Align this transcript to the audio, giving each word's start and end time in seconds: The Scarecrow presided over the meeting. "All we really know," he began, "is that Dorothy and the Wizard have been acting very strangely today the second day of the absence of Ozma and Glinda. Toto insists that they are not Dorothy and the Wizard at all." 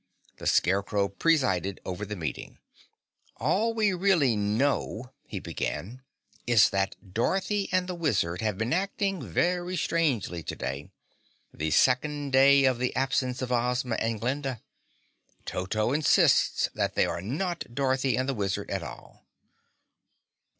The 0.37 0.47
Scarecrow 0.47 1.09
presided 1.09 1.79
over 1.85 2.07
the 2.07 2.15
meeting. 2.15 2.57
"All 3.37 3.75
we 3.75 3.93
really 3.93 4.35
know," 4.35 5.11
he 5.27 5.39
began, 5.39 6.01
"is 6.47 6.71
that 6.71 6.95
Dorothy 7.13 7.69
and 7.71 7.85
the 7.87 7.93
Wizard 7.93 8.41
have 8.41 8.57
been 8.57 8.73
acting 8.73 9.21
very 9.21 9.77
strangely 9.77 10.41
today 10.41 10.89
the 11.53 11.69
second 11.69 12.31
day 12.33 12.65
of 12.65 12.79
the 12.79 12.95
absence 12.95 13.43
of 13.43 13.51
Ozma 13.51 13.93
and 13.99 14.19
Glinda. 14.19 14.63
Toto 15.45 15.93
insists 15.93 16.67
that 16.73 16.95
they 16.95 17.05
are 17.05 17.21
not 17.21 17.71
Dorothy 17.75 18.15
and 18.17 18.27
the 18.27 18.33
Wizard 18.33 18.71
at 18.71 18.81
all." 18.81 19.27